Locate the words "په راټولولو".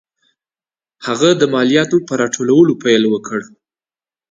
2.07-2.73